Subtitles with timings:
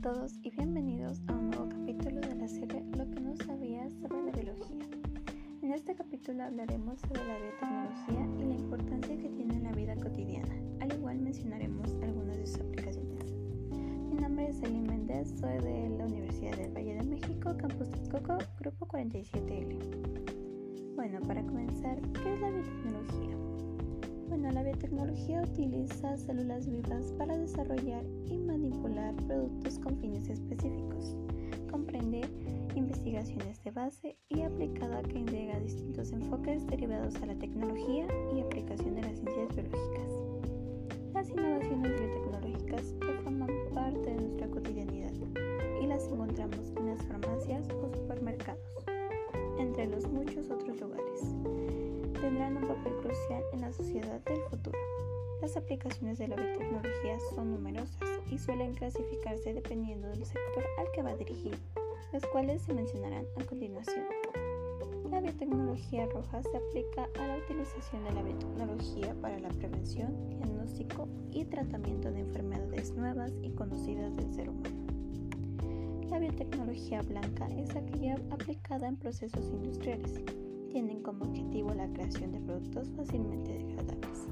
[0.00, 4.22] todos y bienvenidos a un nuevo capítulo de la serie Lo que no sabías sobre
[4.22, 4.86] la biología.
[5.62, 9.94] En este capítulo hablaremos sobre la biotecnología y la importancia que tiene en la vida
[9.96, 10.54] cotidiana.
[10.80, 13.34] Al igual mencionaremos algunas de sus aplicaciones.
[14.08, 18.38] Mi nombre es Elin Méndez, soy de la Universidad del Valle de México, Campus Texcoco,
[18.58, 20.94] Grupo 47L.
[20.96, 23.36] Bueno, para comenzar, ¿qué es la biotecnología?
[24.30, 31.16] Bueno, la biotecnología utiliza células vivas para desarrollar y manipular productos con fines específicos.
[31.68, 32.20] Comprende
[32.76, 38.94] investigaciones de base y aplicada que integra distintos enfoques derivados a la tecnología y aplicación
[38.94, 40.12] de las ciencias biológicas.
[41.12, 45.12] Las innovaciones biotecnológicas que forman parte de nuestra cotidianidad
[45.82, 48.84] y las encontramos en las farmacias o supermercados,
[49.58, 51.34] entre los muchos otros lugares
[52.20, 52.92] tendrán un papel
[53.52, 54.78] en la sociedad del futuro.
[55.42, 61.02] Las aplicaciones de la biotecnología son numerosas y suelen clasificarse dependiendo del sector al que
[61.02, 61.56] va dirigido,
[62.12, 64.04] las cuales se mencionarán a continuación.
[65.10, 71.08] La biotecnología roja se aplica a la utilización de la biotecnología para la prevención, diagnóstico
[71.32, 74.76] y tratamiento de enfermedades nuevas y conocidas del ser humano.
[76.10, 80.22] La biotecnología blanca es aquella aplicada en procesos industriales,
[80.70, 84.28] tienen como objetivo la creación de productos fácilmente degradables.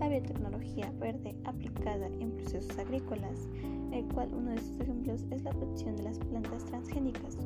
[0.00, 3.48] La biotecnología verde aplicada en procesos agrícolas,
[3.92, 7.38] el cual uno de sus ejemplos es la producción de las plantas transgénicas.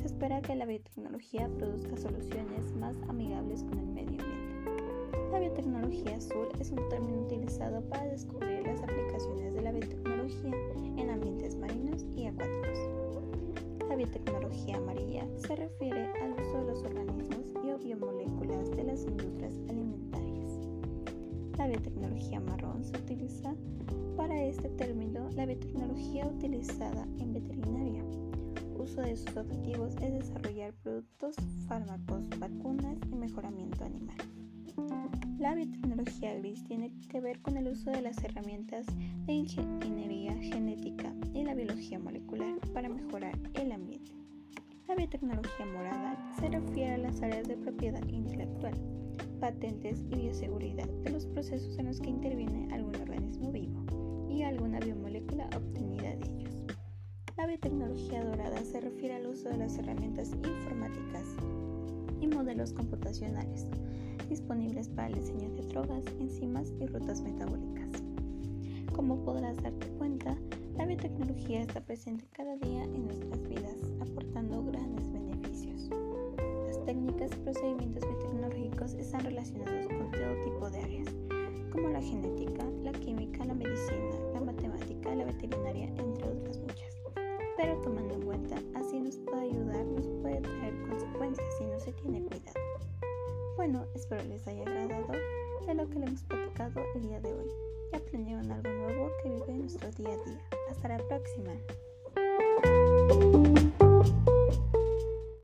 [0.00, 5.30] Se espera que la biotecnología produzca soluciones más amigables con el medio ambiente.
[5.32, 10.54] La biotecnología azul es un término utilizado para descubrir las aplicaciones de la biotecnología
[10.96, 12.78] en ambientes marinos y acuáticos.
[13.88, 17.03] La biotecnología amarilla se refiere al uso de los organismos
[21.58, 23.54] La biotecnología marrón se utiliza
[24.16, 28.04] para este término la biotecnología utilizada en veterinaria.
[28.76, 31.36] Uso de sus objetivos es desarrollar productos,
[31.68, 34.16] fármacos, vacunas y mejoramiento animal.
[35.38, 38.86] La biotecnología gris tiene que ver con el uso de las herramientas
[39.26, 44.10] de ingeniería genética y la biología molecular para mejorar el ambiente.
[44.88, 48.74] La biotecnología morada se refiere a las áreas de propiedad intelectual,
[49.40, 53.84] patentes y bioseguridad de los procesos en los que interviene algún organismo vivo
[54.28, 56.54] y alguna biomolécula obtenida de ellos.
[57.36, 61.36] La biotecnología dorada se refiere al uso de las herramientas informáticas
[62.20, 63.66] y modelos computacionales
[64.28, 67.90] disponibles para el diseño de drogas, enzimas y rutas metabólicas.
[68.94, 70.36] Como podrás darte cuenta,
[70.76, 75.90] la biotecnología está presente cada día en nuestras vidas, aportando grandes beneficios.
[76.66, 78.04] Las técnicas y procedimientos
[79.14, 81.06] están relacionados con todo tipo de áreas,
[81.70, 86.98] como la genética, la química, la medicina, la matemática, la veterinaria, entre otras muchas.
[87.56, 91.92] Pero tomando en cuenta, así nos puede ayudar, nos puede traer consecuencias si no se
[91.92, 92.58] tiene cuidado.
[93.54, 95.12] Bueno, espero les haya agradado
[95.64, 97.46] de lo que le hemos platicado el día de hoy
[97.92, 100.40] y aprendieron algo nuevo que vive en nuestro día a día.
[100.70, 101.52] Hasta la próxima.